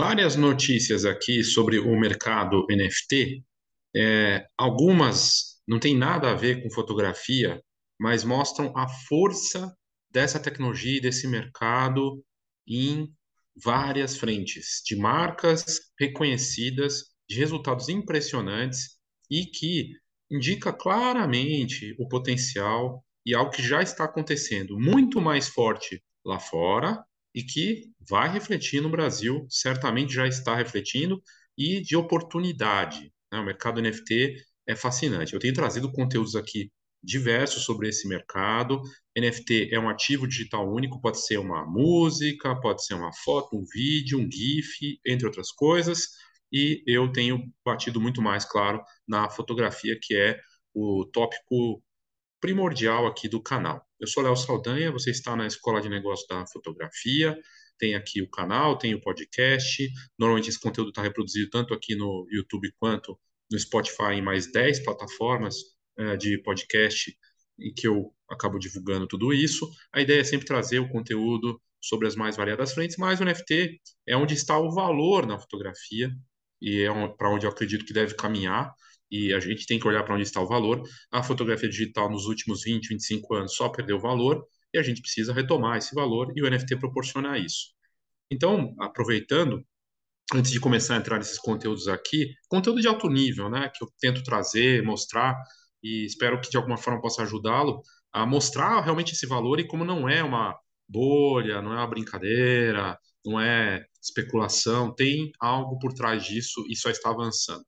[0.00, 3.44] várias notícias aqui sobre o mercado NFT.
[3.94, 7.62] É, algumas não tem nada a ver com fotografia,
[8.00, 9.76] mas mostram a força
[10.10, 12.24] dessa tecnologia e desse mercado
[12.66, 13.12] em
[13.62, 15.66] várias frentes, de marcas
[15.98, 18.96] reconhecidas, de resultados impressionantes
[19.30, 19.90] e que
[20.30, 27.04] indica claramente o potencial e algo que já está acontecendo muito mais forte lá fora
[27.34, 31.22] e que vai refletir no Brasil, certamente já está refletindo,
[31.56, 33.12] e de oportunidade.
[33.32, 33.38] Né?
[33.38, 35.34] O mercado NFT é fascinante.
[35.34, 36.70] Eu tenho trazido conteúdos aqui
[37.02, 38.82] diversos sobre esse mercado.
[39.16, 43.64] NFT é um ativo digital único, pode ser uma música, pode ser uma foto, um
[43.64, 46.08] vídeo, um GIF, entre outras coisas.
[46.52, 50.40] E eu tenho batido muito mais, claro, na fotografia, que é
[50.74, 51.82] o tópico
[52.40, 53.84] primordial aqui do canal.
[54.00, 57.38] Eu sou Léo Saldanha, você está na Escola de Negócios da Fotografia,
[57.78, 59.86] tem aqui o canal, tem o podcast.
[60.18, 63.20] Normalmente esse conteúdo está reproduzido tanto aqui no YouTube quanto
[63.52, 65.56] no Spotify em mais 10 plataformas
[65.98, 67.14] é, de podcast
[67.58, 69.70] em que eu acabo divulgando tudo isso.
[69.92, 73.78] A ideia é sempre trazer o conteúdo sobre as mais variadas frentes, mas o NFT
[74.06, 76.10] é onde está o valor na fotografia
[76.58, 78.72] e é para onde eu acredito que deve caminhar
[79.10, 80.82] e a gente tem que olhar para onde está o valor.
[81.10, 85.32] A fotografia digital nos últimos 20, 25 anos só perdeu valor e a gente precisa
[85.32, 87.74] retomar esse valor e o NFT proporciona isso.
[88.30, 89.64] Então, aproveitando,
[90.34, 93.88] antes de começar a entrar nesses conteúdos aqui, conteúdo de alto nível, né, que eu
[93.98, 95.36] tento trazer, mostrar
[95.82, 99.84] e espero que de alguma forma possa ajudá-lo a mostrar realmente esse valor e como
[99.84, 100.56] não é uma
[100.88, 106.90] bolha, não é uma brincadeira, não é especulação, tem algo por trás disso e só
[106.90, 107.64] está avançando.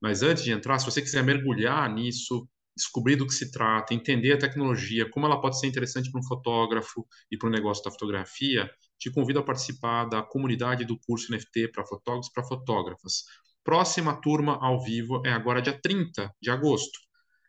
[0.00, 4.32] Mas antes de entrar, se você quiser mergulhar nisso, descobrir do que se trata, entender
[4.32, 7.90] a tecnologia, como ela pode ser interessante para um fotógrafo e para o negócio da
[7.90, 13.24] fotografia, te convido a participar da comunidade do curso NFT para fotógrafos e para fotógrafas.
[13.62, 16.98] Próxima turma ao vivo é agora dia 30 de agosto.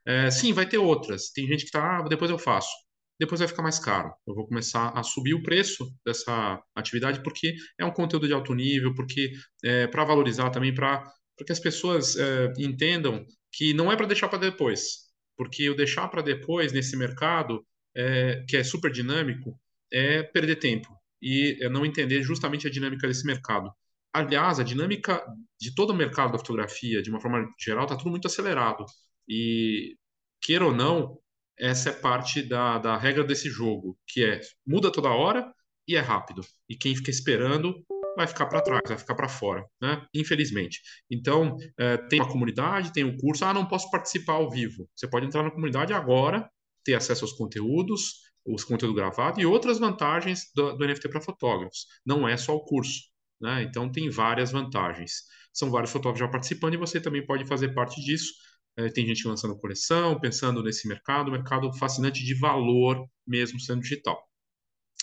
[0.05, 1.31] É, sim, vai ter outras.
[1.31, 2.71] Tem gente que está, ah, depois eu faço.
[3.19, 4.11] Depois vai ficar mais caro.
[4.27, 8.53] Eu vou começar a subir o preço dessa atividade porque é um conteúdo de alto
[8.55, 9.31] nível, porque
[9.63, 11.03] é, para valorizar também, para
[11.41, 15.75] para que as pessoas é, entendam que não é para deixar para depois, porque o
[15.75, 17.65] deixar para depois nesse mercado,
[17.95, 19.59] é, que é super dinâmico,
[19.91, 20.87] é perder tempo
[21.19, 23.71] e é não entender justamente a dinâmica desse mercado.
[24.13, 25.25] Aliás, a dinâmica
[25.59, 28.85] de todo o mercado da fotografia, de uma forma geral, está tudo muito acelerado.
[29.27, 29.95] E,
[30.41, 31.17] queira ou não,
[31.57, 35.51] essa é parte da, da regra desse jogo, que é muda toda hora
[35.87, 36.41] e é rápido.
[36.69, 37.83] E quem fica esperando
[38.15, 40.05] vai ficar para trás, vai ficar para fora, né?
[40.13, 40.81] Infelizmente.
[41.09, 43.45] Então, é, tem uma comunidade, tem um curso.
[43.45, 44.87] Ah, não posso participar ao vivo.
[44.95, 46.49] Você pode entrar na comunidade agora,
[46.83, 51.85] ter acesso aos conteúdos, os conteúdos gravados e outras vantagens do, do NFT para fotógrafos.
[52.05, 53.01] Não é só o curso,
[53.39, 53.63] né?
[53.63, 55.23] Então, tem várias vantagens.
[55.53, 58.31] São vários fotógrafos já participando e você também pode fazer parte disso.
[58.77, 64.30] É, tem gente lançando coleção, pensando nesse mercado, mercado fascinante de valor, mesmo sendo digital.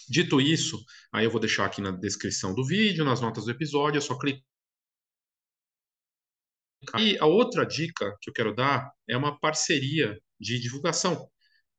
[0.08, 0.82] Dito isso,
[1.12, 4.18] aí eu vou deixar aqui na descrição do vídeo, nas notas do episódio, é só
[4.18, 4.42] clicar.
[6.98, 11.28] E a outra dica que eu quero dar é uma parceria de divulgação,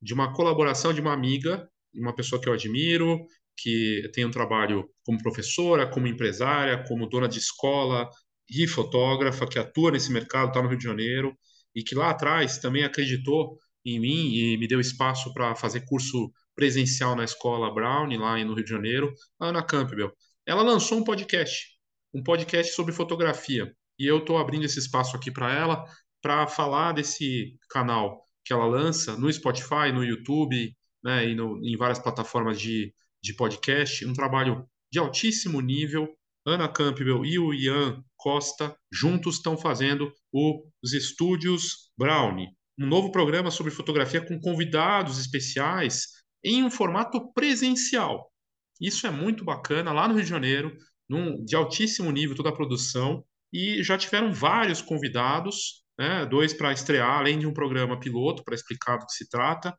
[0.02, 3.26] de uma colaboração de uma amiga, uma pessoa que eu admiro,
[3.58, 8.10] que tem um trabalho como professora, como empresária, como dona de escola
[8.50, 11.38] e fotógrafa, que atua nesse mercado, está no Rio de Janeiro,
[11.76, 16.32] e que lá atrás também acreditou em mim e me deu espaço para fazer curso
[16.60, 20.12] presencial na escola Brown, lá no Rio de Janeiro, a Ana Campbell.
[20.46, 21.68] Ela lançou um podcast,
[22.14, 23.74] um podcast sobre fotografia.
[23.98, 25.86] E eu estou abrindo esse espaço aqui para ela,
[26.22, 31.78] para falar desse canal que ela lança no Spotify, no YouTube, né, e no, em
[31.78, 32.94] várias plataformas de,
[33.24, 34.06] de podcast.
[34.06, 36.14] Um trabalho de altíssimo nível.
[36.46, 42.36] Ana Campbell e o Ian Costa juntos estão fazendo os Estúdios Brown,
[42.78, 48.32] um novo programa sobre fotografia com convidados especiais em um formato presencial.
[48.80, 50.76] Isso é muito bacana, lá no Rio de Janeiro,
[51.08, 56.72] num, de altíssimo nível toda a produção, e já tiveram vários convidados, né, dois para
[56.72, 59.76] estrear, além de um programa piloto para explicar do que se trata.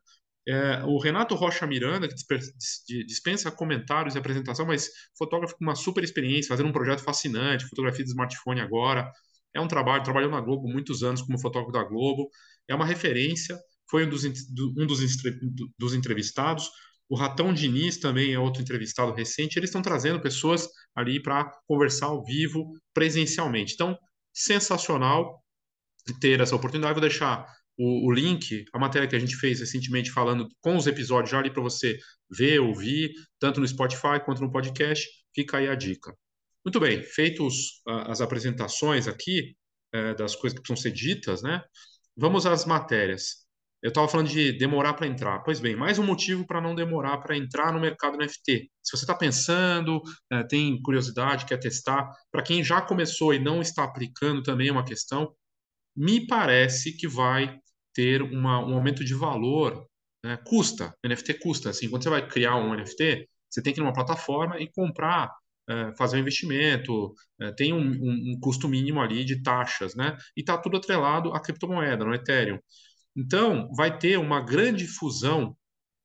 [0.47, 2.15] É, o Renato Rocha Miranda, que
[3.05, 8.03] dispensa comentários e apresentação, mas fotógrafo com uma super experiência, fazendo um projeto fascinante, fotografia
[8.03, 9.09] de smartphone agora.
[9.53, 12.29] É um trabalho, trabalhou na Globo muitos anos como fotógrafo da Globo,
[12.67, 13.57] é uma referência
[13.91, 14.99] foi um dos, um dos,
[15.77, 16.69] dos entrevistados.
[17.09, 19.59] O Ratão Diniz também é outro entrevistado recente.
[19.59, 20.65] Eles estão trazendo pessoas
[20.95, 23.73] ali para conversar ao vivo, presencialmente.
[23.73, 23.97] Então,
[24.33, 25.43] sensacional
[26.21, 26.93] ter essa oportunidade.
[26.93, 27.45] Vou deixar
[27.77, 31.39] o, o, link, a matéria que a gente fez recentemente falando com os episódios já
[31.39, 31.99] ali para você
[32.29, 35.05] ver, ouvir, tanto no Spotify quanto no podcast.
[35.35, 36.15] Fica aí a dica.
[36.63, 39.53] Muito bem, feitos as apresentações aqui
[39.93, 41.61] é, das coisas que precisam ser ditas, né?
[42.15, 43.41] Vamos às matérias.
[43.81, 45.39] Eu estava falando de demorar para entrar.
[45.39, 48.69] Pois bem, mais um motivo para não demorar para entrar no mercado NFT.
[48.83, 50.01] Se você está pensando,
[50.31, 54.71] é, tem curiosidade, quer testar, para quem já começou e não está aplicando também é
[54.71, 55.33] uma questão,
[55.95, 57.59] me parece que vai
[57.93, 59.87] ter uma, um aumento de valor.
[60.23, 60.37] Né?
[60.45, 61.71] Custa, NFT custa.
[61.71, 65.31] Assim, quando você vai criar um NFT, você tem que ir numa plataforma e comprar
[65.69, 70.17] é, fazer um investimento, é, tem um, um, um, custo mínimo ali de taxas, né?
[70.35, 72.59] E está tudo atrelado à criptomoeda, no Ethereum.
[73.15, 75.55] Então, vai ter uma grande fusão,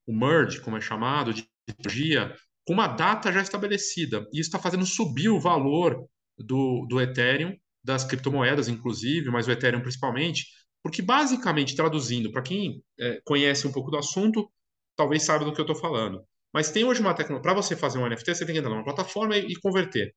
[0.05, 4.27] o merge, como é chamado, de tecnologia, com uma data já estabelecida.
[4.33, 6.05] E isso está fazendo subir o valor
[6.37, 10.45] do, do Ethereum, das criptomoedas, inclusive, mas o Ethereum principalmente,
[10.83, 14.49] porque basicamente, traduzindo, para quem é, conhece um pouco do assunto,
[14.95, 16.21] talvez saiba do que eu estou falando.
[16.53, 18.83] Mas tem hoje uma tecnologia, para você fazer um NFT, você tem que entrar numa
[18.83, 20.13] plataforma e, e converter,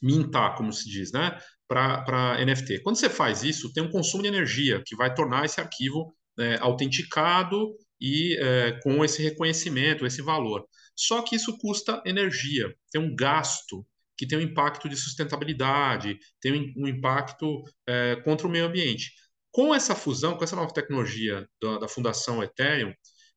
[0.00, 1.38] mintar, como se diz, né,
[1.68, 2.80] para NFT.
[2.82, 6.58] Quando você faz isso, tem um consumo de energia que vai tornar esse arquivo é,
[6.60, 10.66] autenticado e é, com esse reconhecimento, esse valor.
[10.96, 13.86] Só que isso custa energia, tem um gasto
[14.16, 19.12] que tem um impacto de sustentabilidade, tem um, impacto é, contra o meio ambiente.
[19.50, 22.92] Com essa fusão, com essa nova tecnologia da, da Fundação Ethereum,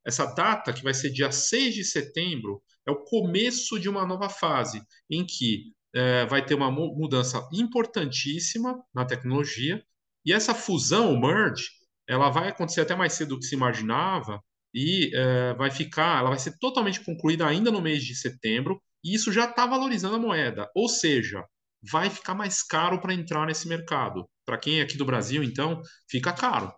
[0.06, 4.28] essa data, que vai ser dia 6 de setembro, é o começo de uma nova
[4.28, 9.84] fase, em que é, vai ter uma mudança importantíssima na tecnologia,
[10.26, 11.70] e essa fusão, o merge,
[12.08, 14.42] ela vai acontecer até mais cedo do que se imaginava,
[14.74, 19.14] e é, vai ficar, ela vai ser totalmente concluída ainda no mês de setembro, e
[19.14, 21.44] isso já está valorizando a moeda, ou seja,
[21.82, 24.28] vai ficar mais caro para entrar nesse mercado.
[24.46, 26.74] Para quem é aqui do Brasil, então, fica caro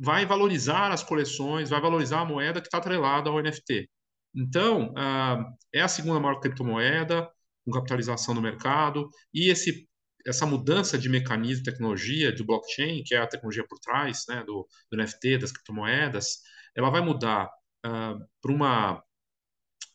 [0.00, 3.88] vai valorizar as coleções, vai valorizar a moeda que está atrelada ao NFT.
[4.34, 7.28] Então, uh, é a segunda maior criptomoeda,
[7.64, 9.88] com capitalização no mercado, e esse,
[10.26, 14.66] essa mudança de mecanismo, tecnologia, de blockchain, que é a tecnologia por trás né, do,
[14.90, 16.38] do NFT, das criptomoedas,
[16.76, 17.46] ela vai mudar
[17.86, 19.02] uh, para uma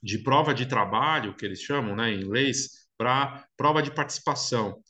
[0.04, 4.82] de prova de trabalho, que eles chamam né, em inglês, para prova de participação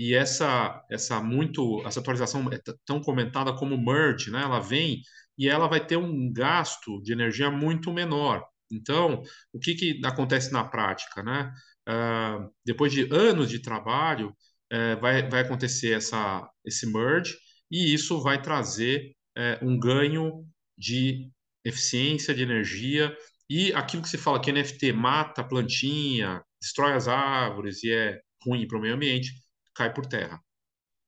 [0.00, 4.42] e essa essa muito essa atualização é tão comentada como merge, né?
[4.42, 5.02] Ela vem
[5.36, 8.42] e ela vai ter um gasto de energia muito menor.
[8.72, 11.52] Então, o que, que acontece na prática, né?
[11.90, 14.28] Uh, depois de anos de trabalho,
[14.72, 17.36] uh, vai, vai acontecer essa, esse merge
[17.70, 20.46] e isso vai trazer uh, um ganho
[20.78, 21.28] de
[21.64, 23.16] eficiência de energia
[23.48, 28.20] e aquilo que se fala que NFT mata a plantinha, destrói as árvores e é
[28.46, 29.32] ruim para o meio ambiente,
[29.74, 30.40] cai por terra.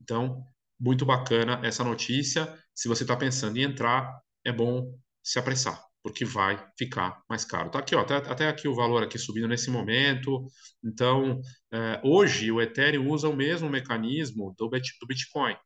[0.02, 0.44] Então,
[0.78, 2.52] muito bacana essa notícia.
[2.74, 7.70] Se você está pensando em entrar, é bom se apressar, porque vai ficar mais caro.
[7.70, 10.46] Tá aqui, ó, até, até aqui o valor aqui subindo nesse momento.
[10.84, 11.40] Então,
[11.72, 15.56] é, hoje o Ethereum usa o mesmo mecanismo do, do Bitcoin,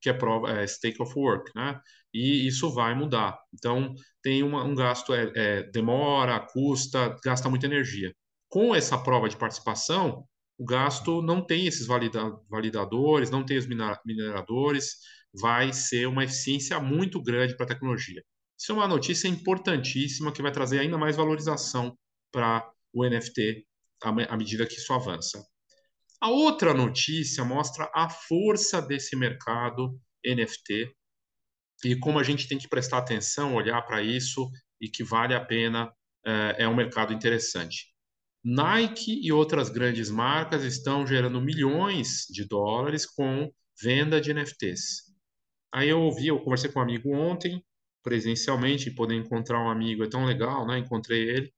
[0.00, 1.80] que é, prova, é stake of work, né?
[2.12, 3.38] E isso vai mudar.
[3.54, 8.14] Então, tem uma, um gasto, é, é, demora, custa, gasta muita energia.
[8.48, 10.24] Com essa prova de participação,
[10.58, 14.96] o gasto não tem esses valida validadores, não tem os mineradores,
[15.34, 18.22] vai ser uma eficiência muito grande para a tecnologia.
[18.58, 21.96] Isso é uma notícia importantíssima que vai trazer ainda mais valorização
[22.32, 23.66] para o NFT
[24.02, 25.44] à medida que isso avança.
[26.20, 30.94] A outra notícia mostra a força desse mercado NFT
[31.84, 34.48] e como a gente tem que prestar atenção, olhar para isso
[34.80, 35.92] e que vale a pena,
[36.24, 37.94] é, é um mercado interessante.
[38.42, 43.50] Nike e outras grandes marcas estão gerando milhões de dólares com
[43.82, 45.14] venda de NFTs.
[45.72, 47.62] Aí eu ouvi, eu conversei com um amigo ontem,
[48.06, 50.78] presencialmente, poder encontrar um amigo é tão legal, né?
[50.78, 51.52] Encontrei ele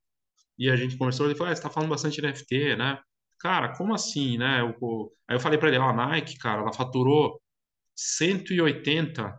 [0.58, 1.26] e a gente conversou.
[1.26, 2.98] Ele falou: ah, você está falando bastante de NFT, né?
[3.38, 4.62] Cara, como assim, né?
[4.62, 7.38] Eu, aí eu falei para ele: ó, a Nike, cara, ela faturou
[7.94, 9.38] 180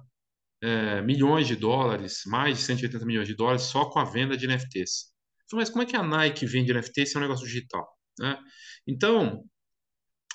[0.61, 4.47] é, milhões de dólares, mais de 180 milhões de dólares só com a venda de
[4.47, 5.11] NFTs.
[5.53, 7.87] Mas como é que a Nike vende NFT se é um negócio digital?
[8.19, 8.37] Né?
[8.87, 9.43] Então,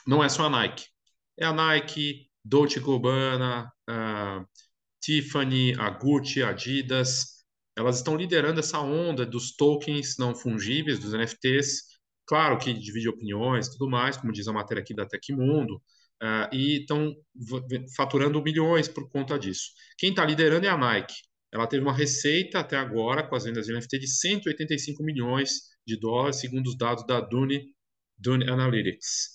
[0.06, 0.86] não é só a Nike.
[1.38, 4.44] É a Nike, Dolce Gabbana, a
[5.04, 7.44] Tiffany, a Gucci, a Adidas.
[7.76, 11.82] Elas estão liderando essa onda dos tokens não fungíveis, dos NFTs.
[12.26, 15.76] Claro que divide opiniões tudo mais, como diz a matéria aqui da Tecmundo,
[16.22, 17.14] uh, e estão
[17.96, 19.70] faturando milhões por conta disso.
[19.98, 21.14] Quem está liderando é a Nike
[21.54, 25.96] ela teve uma receita até agora com as vendas de NFT de 185 milhões de
[25.96, 27.72] dólares, segundo os dados da Dune,
[28.18, 29.33] Dune Analytics.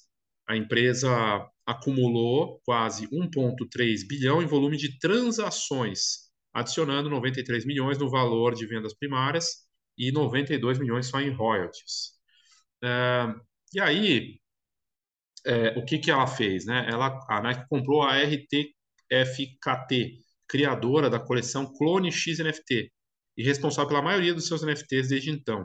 [0.49, 8.55] A empresa acumulou quase 1,3 bilhão em volume de transações, adicionando 93 milhões no valor
[8.55, 12.13] de vendas primárias e 92 milhões só em royalties.
[12.83, 13.27] É,
[13.75, 14.39] e aí,
[15.45, 16.65] é, o que, que ela fez?
[16.65, 16.87] Né?
[16.89, 22.91] Ela, a Nike comprou a RTFKT, criadora da coleção Clone X NFT,
[23.37, 25.63] e responsável pela maioria dos seus NFTs desde então.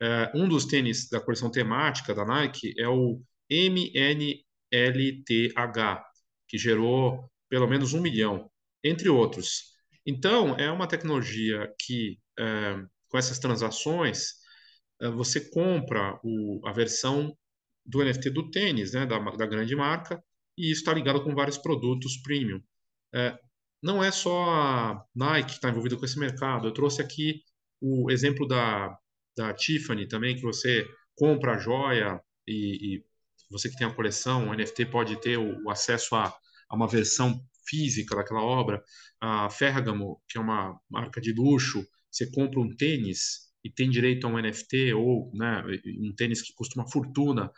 [0.00, 3.20] É, um dos tênis da coleção temática da Nike é o
[3.50, 4.34] MNLTH,
[6.48, 8.50] que gerou pelo menos um milhão,
[8.82, 9.76] entre outros.
[10.04, 12.76] Então, é uma tecnologia que, é,
[13.08, 14.34] com essas transações,
[15.00, 17.36] é, você compra o, a versão
[17.84, 20.22] do NFT do tênis, né, da, da grande marca,
[20.58, 22.60] e isso está ligado com vários produtos premium.
[23.14, 23.38] É,
[23.82, 26.66] não é só a Nike que está envolvida com esse mercado.
[26.66, 27.42] Eu trouxe aqui
[27.80, 28.96] o exemplo da,
[29.36, 33.04] da Tiffany também, que você compra a joia e, e
[33.50, 36.34] você que tem a coleção, o NFT pode ter o, o acesso a,
[36.68, 38.82] a, uma versão física daquela obra.
[39.20, 44.26] A Ferragamo, que é uma marca de luxo, você compra um tênis e tem direito
[44.26, 45.62] a um NFT ou né,
[46.00, 47.50] um tênis que custa uma fortuna.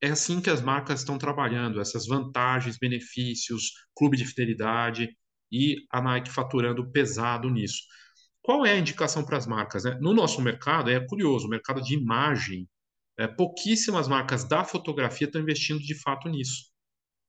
[0.00, 5.08] É assim que as marcas estão trabalhando, essas vantagens, benefícios, clube de fidelidade
[5.50, 7.82] e a Nike faturando pesado nisso.
[8.40, 9.84] Qual é a indicação para as marcas?
[9.84, 9.98] Né?
[10.00, 12.68] No nosso mercado, é curioso, o mercado de imagem,
[13.18, 16.70] é, pouquíssimas marcas da fotografia estão investindo de fato nisso.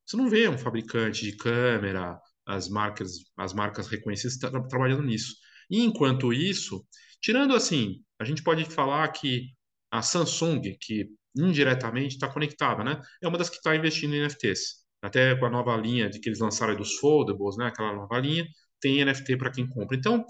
[0.06, 5.36] Você não vê um fabricante de câmera, as marcas, as marcas reconhecidas tra trabalhando nisso.
[5.70, 6.86] E enquanto isso,
[7.22, 9.48] tirando assim, a gente pode falar que
[9.92, 13.02] a Samsung, que indiretamente está conectada, né?
[13.22, 14.80] É uma das que está investindo em NFTs.
[15.02, 17.68] Até com a nova linha de que eles lançaram dos foldables, né?
[17.68, 18.46] Aquela nova linha,
[18.80, 19.96] tem NFT para quem compra.
[19.96, 20.26] Então,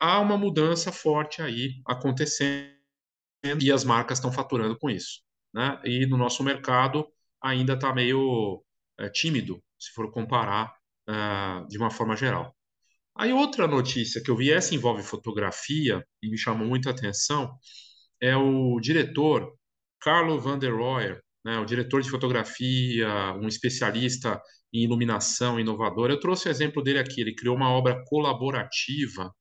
[0.00, 2.81] há uma mudança forte aí acontecendo
[3.60, 5.20] e as marcas estão faturando com isso,
[5.52, 5.80] né?
[5.84, 7.06] E no nosso mercado
[7.42, 8.62] ainda está meio
[8.98, 10.72] é, tímido, se for comparar
[11.08, 12.54] uh, de uma forma geral.
[13.16, 17.52] Aí outra notícia que eu vi, essa envolve fotografia e me chamou muita atenção,
[18.20, 19.52] é o diretor
[20.00, 24.40] Carlo van der Royer, né, o diretor de fotografia, um especialista
[24.72, 26.10] em iluminação inovador.
[26.10, 27.20] Eu trouxe o exemplo dele aqui.
[27.20, 29.32] Ele criou uma obra colaborativa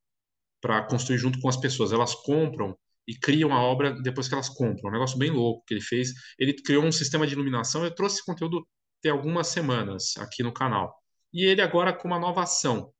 [0.61, 1.91] para construir junto com as pessoas.
[1.91, 2.77] Elas compram
[3.07, 4.89] e criam a obra depois que elas compram.
[4.89, 6.13] Um negócio bem louco que ele fez.
[6.39, 7.83] Ele criou um sistema de iluminação.
[7.83, 8.65] Eu trouxe esse conteúdo
[9.01, 10.95] tem algumas semanas aqui no canal.
[11.33, 12.93] E ele agora com uma nova ação.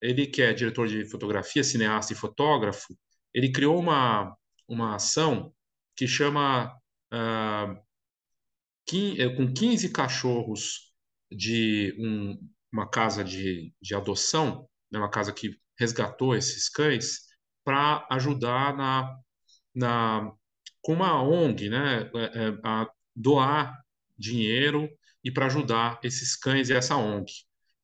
[0.00, 2.96] Ele que é diretor de fotografia, cineasta e fotógrafo,
[3.32, 4.36] ele criou uma,
[4.68, 5.54] uma ação
[5.96, 6.74] que chama
[7.12, 7.82] uh,
[9.36, 10.92] com 15 cachorros
[11.30, 12.36] de um,
[12.72, 17.20] uma casa de, de adoção, né, uma casa que resgatou esses cães,
[17.64, 19.16] para ajudar na,
[19.74, 20.32] na,
[20.82, 23.78] com uma ONG, né, é, é, a doar
[24.18, 24.88] dinheiro
[25.24, 27.32] e para ajudar esses cães e essa ONG.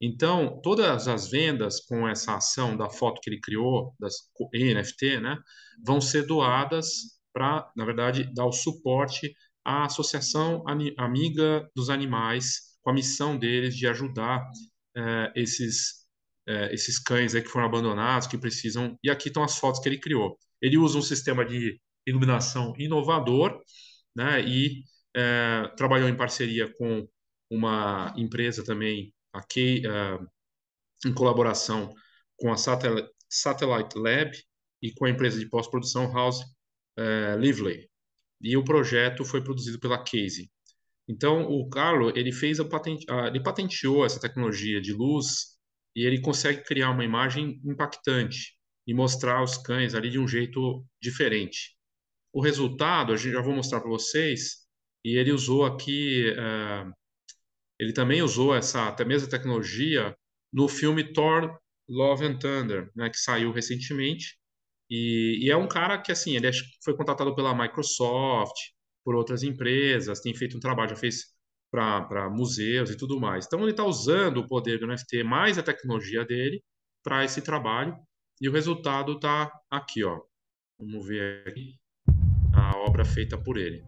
[0.00, 5.36] Então, todas as vendas com essa ação da foto que ele criou, das NFT, né,
[5.84, 10.64] vão ser doadas para, na verdade, dar o suporte à Associação
[10.96, 14.48] Amiga dos Animais, com a missão deles de ajudar
[14.96, 16.06] é, esses,
[16.48, 18.98] é, esses cães que foram abandonados, que precisam.
[19.02, 20.38] E aqui estão as fotos que ele criou.
[20.60, 23.60] Ele usa um sistema de iluminação inovador
[24.16, 24.82] né, e
[25.14, 27.06] é, trabalhou em parceria com
[27.50, 30.26] uma empresa também aqui uh,
[31.06, 31.94] em colaboração
[32.36, 34.32] com a Satellite, Satellite Lab
[34.82, 36.40] e com a empresa de pós-produção House
[36.98, 37.88] uh, Lively.
[38.40, 40.50] E o projeto foi produzido pela Casey.
[41.08, 45.57] Então, o Carlo, ele fez a patente, ele patenteou essa tecnologia de luz
[45.94, 50.84] e ele consegue criar uma imagem impactante e mostrar os cães ali de um jeito
[51.00, 51.76] diferente.
[52.32, 54.66] O resultado, a gente já vou mostrar para vocês,
[55.04, 56.92] e ele usou aqui uh,
[57.78, 60.16] ele também usou essa até mesma tecnologia
[60.52, 61.56] no filme Thor
[61.88, 64.36] Love and Thunder, né, que saiu recentemente.
[64.90, 66.50] E, e, é um cara que, assim, ele
[66.82, 68.56] foi contratado pela Microsoft,
[69.04, 71.26] por outras empresas, tem feito um trabalho, já fez
[71.70, 73.46] para museus e tudo mais.
[73.46, 76.62] Então, ele está usando o poder do NFT mais a tecnologia dele
[77.02, 77.96] para esse trabalho.
[78.40, 80.20] E o resultado está aqui, ó.
[80.80, 81.74] Vamos ver aqui
[82.54, 83.82] a obra feita por ele.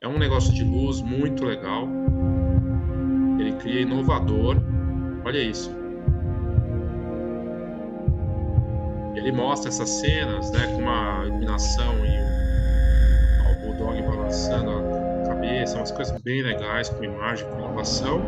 [0.00, 1.86] É um negócio de luz muito legal
[3.42, 4.56] ele cria inovador.
[5.24, 5.70] Olha isso.
[9.14, 12.18] Ele mostra essas cenas, né, com uma iluminação e
[13.50, 14.70] o bulldog balançando
[15.52, 18.22] cabeça, umas coisas bem legais com imagem, com inovação,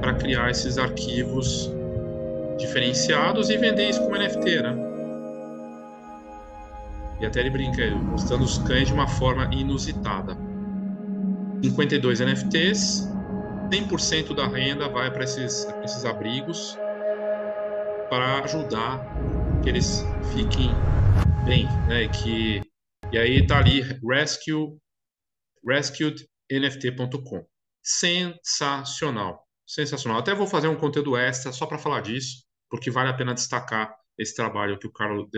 [0.00, 1.70] para criar esses arquivos
[2.58, 4.74] diferenciados e vender isso como NFT, né?
[7.20, 10.36] E até ele brinca, mostrando os cães de uma forma inusitada.
[11.62, 13.08] 52 NFTs,
[13.70, 16.78] 100% da renda vai para esses, esses abrigos
[18.08, 19.04] para ajudar
[19.62, 20.70] que eles fiquem
[21.44, 22.08] bem, né?
[22.08, 22.62] Que
[23.10, 24.78] e aí tá ali rescue
[26.50, 27.46] rescuednft.com.
[27.82, 29.46] sensacional.
[29.66, 30.18] Sensacional.
[30.18, 33.94] Até vou fazer um conteúdo extra só para falar disso, porque vale a pena destacar
[34.18, 35.28] esse trabalho que o Carlos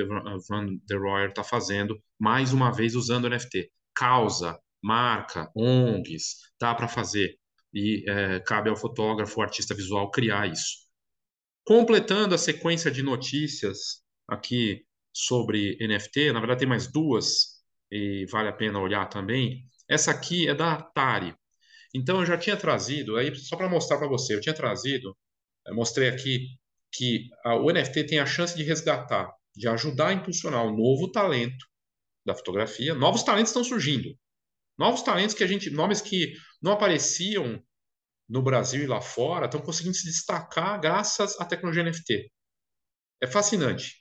[0.48, 3.70] Van der Royer está fazendo, mais uma vez usando NFT.
[3.94, 7.36] Causa, marca, ONGs, dá para fazer.
[7.72, 10.88] E é, cabe ao fotógrafo, ao artista visual, criar isso.
[11.64, 18.48] Completando a sequência de notícias aqui sobre NFT, na verdade tem mais duas, e vale
[18.48, 19.64] a pena olhar também.
[19.90, 21.34] Essa aqui é da Atari.
[21.92, 25.16] Então eu já tinha trazido, aí só para mostrar para você, eu tinha trazido,
[25.66, 26.46] eu mostrei aqui
[26.92, 31.10] que a, o NFT tem a chance de resgatar, de ajudar a impulsionar o novo
[31.10, 31.66] talento
[32.24, 32.94] da fotografia.
[32.94, 34.16] Novos talentos estão surgindo.
[34.78, 37.60] Novos talentos que a gente, nomes que não apareciam
[38.28, 42.30] no Brasil e lá fora, estão conseguindo se destacar graças à tecnologia NFT.
[43.20, 43.96] É fascinante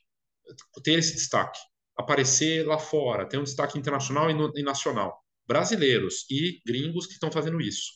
[0.84, 1.60] ter esse destaque,
[1.98, 5.20] aparecer lá fora, ter um destaque internacional e, no, e nacional.
[5.50, 7.94] Brasileiros e gringos que estão fazendo isso.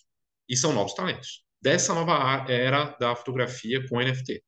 [0.49, 1.43] E são novos talentos.
[1.61, 4.43] Dessa nova era da fotografia com NFT.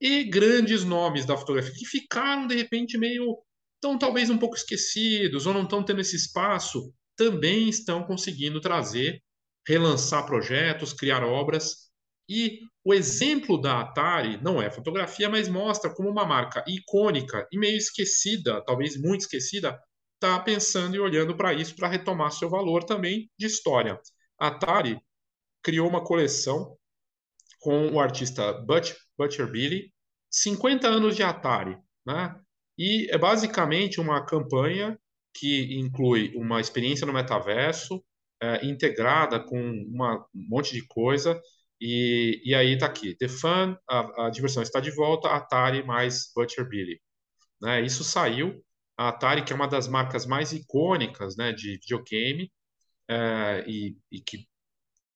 [0.00, 3.38] E grandes nomes da fotografia que ficaram, de repente, meio.
[3.76, 9.22] estão talvez um pouco esquecidos ou não estão tendo esse espaço também estão conseguindo trazer,
[9.66, 11.88] relançar projetos, criar obras.
[12.28, 17.58] E o exemplo da Atari não é fotografia, mas mostra como uma marca icônica e
[17.58, 19.78] meio esquecida, talvez muito esquecida,
[20.18, 24.00] está pensando e olhando para isso para retomar seu valor também de história.
[24.38, 25.00] A Atari
[25.62, 26.76] criou uma coleção
[27.60, 29.92] com o artista Butch, Butcher Billy,
[30.30, 32.38] 50 anos de Atari, né?
[32.76, 34.98] E é basicamente uma campanha
[35.34, 38.04] que inclui uma experiência no metaverso,
[38.40, 41.40] é, integrada com uma, um monte de coisa,
[41.80, 46.30] e, e aí está aqui, The Fun, a, a, diversão está de volta, Atari mais
[46.34, 47.00] Butcher Billy.
[47.60, 47.82] Né?
[47.82, 48.64] Isso saiu,
[48.98, 52.52] a Atari, que é uma das marcas mais icônicas né, de videogame,
[53.08, 54.46] é, e, e, que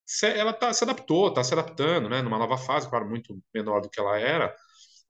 [0.05, 3.81] se, ela tá, se adaptou, está se adaptando, né, numa nova fase, claro, muito menor
[3.81, 4.55] do que ela era,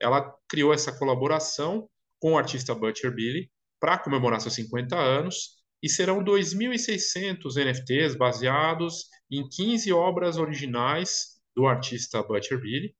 [0.00, 5.88] ela criou essa colaboração com o artista Butcher Billy, para comemorar seus 50 anos e
[5.88, 12.96] serão 2.600 NFTs baseados em 15 obras originais do artista Butcher Billy,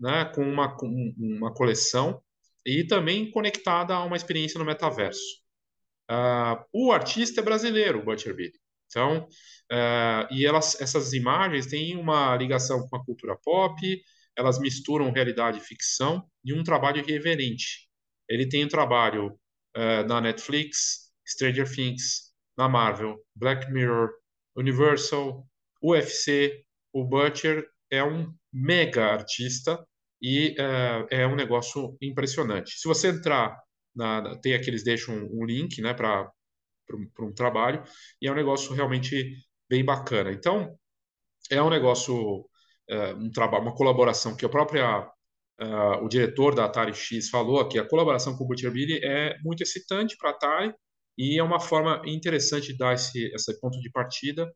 [0.00, 0.86] né, com uma, com
[1.18, 2.22] uma coleção
[2.64, 5.38] e também conectada a uma experiência no metaverso.
[6.10, 8.52] Uh, o artista é brasileiro, Butcher Billy.
[8.86, 9.28] Então,
[9.70, 13.76] uh, e elas, essas imagens têm uma ligação com a cultura pop,
[14.36, 17.88] elas misturam realidade e ficção e um trabalho irreverente.
[18.28, 19.38] Ele tem um trabalho
[19.76, 24.10] uh, na Netflix, Stranger Things, na Marvel, Black Mirror,
[24.56, 25.46] Universal,
[25.82, 26.64] UFC.
[26.92, 29.84] O Butcher é um mega artista
[30.20, 32.78] e uh, é um negócio impressionante.
[32.78, 33.56] Se você entrar,
[33.94, 36.30] na, tem aqui, eles deixam um, link né, para
[37.20, 37.82] um trabalho,
[38.20, 39.36] e é um negócio realmente
[39.68, 40.32] bem bacana.
[40.32, 40.76] Então,
[41.50, 42.40] é um negócio,
[42.90, 45.02] uh, um trabalho, uma colaboração que a própria
[45.60, 49.62] uh, o diretor da Atari X falou que a colaboração com o Butcherbilly é muito
[49.62, 50.74] excitante para a Atari
[51.16, 54.52] e é uma forma interessante de dar esse, esse ponto de partida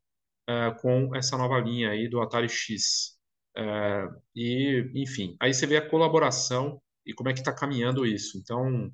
[0.80, 3.16] com essa nova linha aí do Atari X.
[3.56, 8.38] Uh, e, enfim, aí você vê a colaboração e como é que está caminhando isso.
[8.38, 8.90] Então,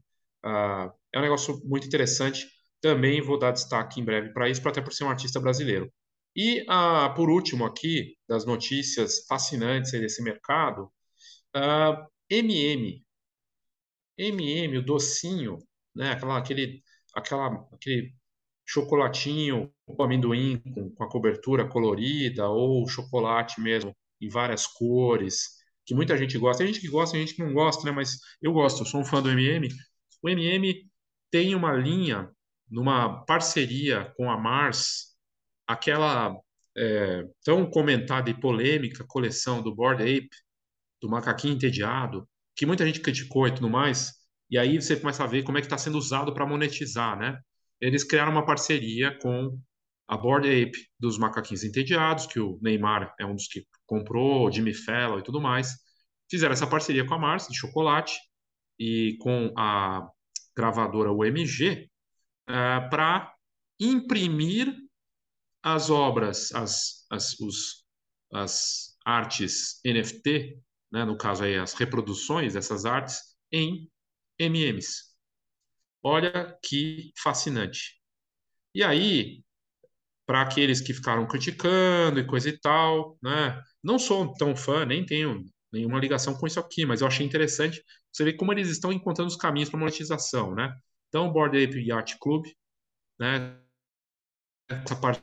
[1.13, 2.47] é um negócio muito interessante.
[2.81, 5.93] Também vou dar destaque em breve para isso, até por ser um artista brasileiro.
[6.35, 6.65] E,
[7.17, 10.91] por último aqui, das notícias fascinantes desse mercado,
[11.57, 13.03] Uh, MM.
[14.19, 15.59] MM, o docinho,
[15.95, 16.13] né?
[16.13, 16.83] Aquela, aquele,
[17.15, 18.15] aquela, aquele
[18.67, 25.95] chocolatinho com amendoim com, com a cobertura colorida ou chocolate mesmo em várias cores, que
[25.95, 26.65] muita gente gosta.
[26.65, 27.91] Tem gente que gosta, tem gente que não gosta, né?
[27.91, 29.69] Mas eu gosto, eu sou um fã do MM.
[30.23, 30.89] O MM
[31.31, 32.31] tem uma linha
[32.71, 35.17] numa parceria com a Mars,
[35.67, 36.37] aquela
[36.77, 40.31] é, tão comentada e polêmica coleção do Bored Ape,
[41.01, 44.13] do macaquinho entediado, que muita gente criticou e tudo mais,
[44.51, 47.39] e aí você começa a ver como é que está sendo usado para monetizar, né?
[47.81, 49.59] Eles criaram uma parceria com
[50.09, 54.75] a Board Ape dos macaquinhos entediados, que o Neymar é um dos que comprou, Jimmy
[54.75, 55.75] Fallon e tudo mais.
[56.31, 58.19] Fizeram essa parceria com a Mars de chocolate
[58.79, 60.09] e com a
[60.57, 61.91] gravadora UMG
[62.49, 63.33] é, para
[63.79, 64.75] imprimir
[65.63, 67.85] as obras, as, as, os,
[68.33, 73.91] as artes NFT né, no caso aí as reproduções dessas artes, em
[74.39, 75.09] MMs.
[76.03, 78.01] Olha que fascinante.
[78.75, 79.43] E aí,
[80.29, 85.07] para aqueles que ficaram criticando e coisa e tal, né, não sou tão fã, nem
[85.07, 88.93] tenho nenhuma ligação com isso aqui, mas eu achei interessante você ver como eles estão
[88.93, 90.71] encontrando os caminhos para monetização, né?
[91.09, 92.45] Então, o Board Ape Yacht Club,
[93.19, 93.59] né,
[94.69, 95.23] essa parte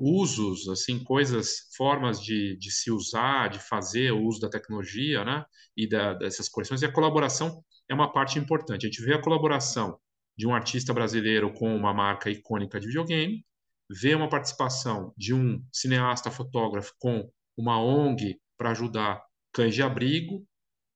[0.00, 5.44] usos, assim, coisas, formas de, de se usar, de fazer o uso da tecnologia, né?
[5.76, 6.82] E da, dessas coleções.
[6.82, 8.86] E a colaboração é uma parte importante.
[8.86, 9.98] A gente vê a colaboração
[10.36, 13.44] de um artista brasileiro com uma marca icônica de videogame,
[13.90, 19.22] vê uma participação de um cineasta fotógrafo com uma ONG para ajudar
[19.52, 20.46] cães de abrigo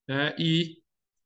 [0.09, 0.77] é, e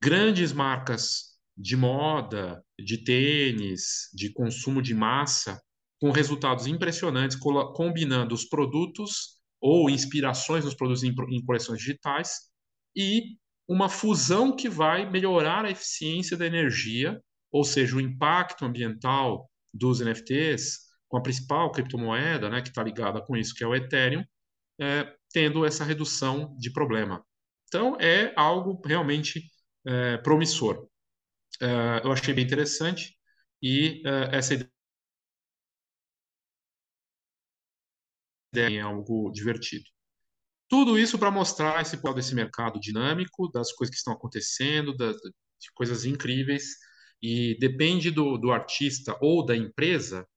[0.00, 5.60] grandes marcas de moda, de tênis, de consumo de massa,
[6.00, 7.36] com resultados impressionantes,
[7.74, 12.40] combinando os produtos ou inspirações nos produtos em coleções digitais
[12.94, 17.18] e uma fusão que vai melhorar a eficiência da energia,
[17.54, 23.22] ou seja, o impacto ambiental dos NFTs, com a principal criptomoeda né, que está ligada
[23.22, 24.24] com isso, que é o Ethereum,
[24.80, 27.24] é, tendo essa redução de problema.
[27.68, 29.40] Então, é algo realmente
[29.86, 30.88] é, promissor.
[31.62, 33.16] É, eu achei bem interessante
[33.62, 34.54] e é, essa
[38.52, 39.84] ideia é algo divertido.
[40.68, 45.14] Tudo isso para mostrar esse qual desse mercado dinâmico, das coisas que estão acontecendo, das,
[45.16, 46.64] de coisas incríveis,
[47.26, 50.28] e depende do, do artista ou da empresa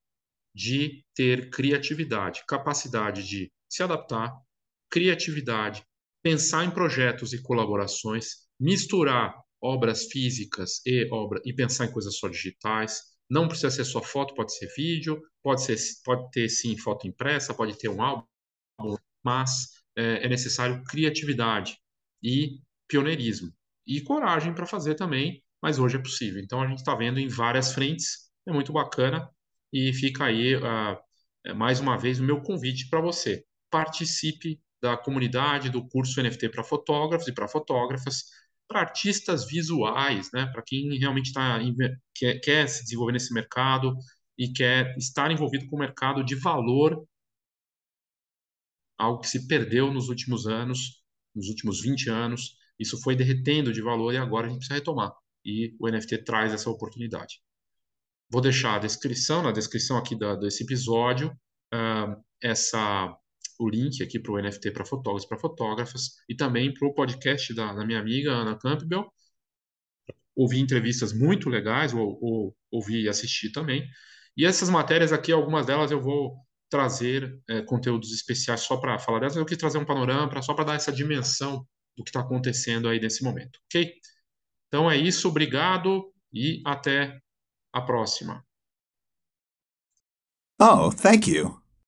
[0.56, 4.34] de ter criatividade, capacidade de se adaptar,
[4.90, 5.84] criatividade,
[6.24, 12.30] pensar em projetos e colaborações, misturar obras físicas e obra e pensar em coisas só
[12.30, 13.02] digitais.
[13.30, 17.54] Não precisa ser só foto, pode ser vídeo, pode ser pode ter sim foto impressa,
[17.54, 18.26] pode ter um álbum,
[19.22, 21.78] mas é, é necessário criatividade
[22.24, 23.52] e pioneirismo
[23.86, 26.42] e coragem para fazer também, mas hoje é possível.
[26.42, 29.30] Então a gente está vendo em várias frentes, é muito bacana
[29.72, 33.46] e fica aí uh, mais uma vez o meu convite para você.
[33.70, 38.24] Participe da comunidade do curso NFT para fotógrafos e para fotógrafas,
[38.68, 40.46] para artistas visuais, né?
[40.48, 41.60] para quem realmente tá,
[42.14, 43.96] quer, quer se desenvolver nesse mercado
[44.38, 47.06] e quer estar envolvido com o mercado de valor,
[48.98, 51.02] algo que se perdeu nos últimos anos,
[51.36, 52.58] nos últimos 20 anos.
[52.80, 55.12] Isso foi derretendo de valor e agora a gente precisa retomar.
[55.46, 57.42] E o NFT traz essa oportunidade.
[58.30, 61.30] Vou deixar a descrição, na descrição aqui da, desse episódio,
[61.74, 63.16] uh, essa,
[63.60, 67.54] o link aqui para o NFT para fotógrafos para fotógrafas e também para o podcast
[67.54, 69.06] da, da, minha amiga Ana Campbell.
[70.36, 73.88] Ouvi entrevistas muito legais, ou, ou, ouvi e assisti também.
[74.36, 76.36] E essas matérias aqui, algumas delas eu vou
[76.70, 79.36] trazer é, conteúdos especiais só para falar delas.
[79.36, 82.88] Eu quis trazer um panorama pra, só para dar essa dimensão do que está acontecendo
[82.88, 83.92] aí nesse momento, ok?
[84.68, 87.20] Então é isso, obrigado e até
[87.74, 88.46] a próxima.
[90.60, 91.62] Oh, thank you.